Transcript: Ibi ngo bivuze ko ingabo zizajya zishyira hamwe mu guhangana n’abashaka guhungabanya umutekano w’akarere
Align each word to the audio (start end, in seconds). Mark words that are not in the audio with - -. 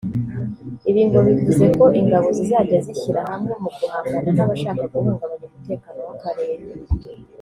Ibi 0.89 1.01
ngo 1.07 1.19
bivuze 1.27 1.65
ko 1.77 1.85
ingabo 1.99 2.27
zizajya 2.37 2.77
zishyira 2.85 3.19
hamwe 3.29 3.53
mu 3.61 3.69
guhangana 3.77 4.29
n’abashaka 4.35 4.83
guhungabanya 4.91 5.45
umutekano 5.49 5.99
w’akarere 6.07 6.63